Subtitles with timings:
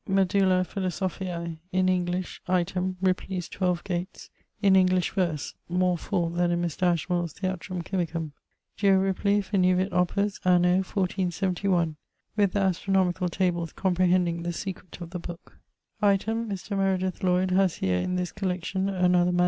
[0.07, 6.59] Medulla Philosophiae, in English; item, Ripley's XII Gates, in English verse (more full then in
[6.59, 6.87] Mr.
[6.91, 8.31] Ashmole's Theatrum Chymicum)
[8.77, 8.97] 'Geo.
[8.99, 11.97] Ripley finivit opus, anno 1471'
[12.35, 15.59] with the astronomicall tables comprehending the secret of the booke.
[16.01, 16.75] Item, Mr.
[16.75, 19.39] Meredith Lloyd haz here in this collection another MSS.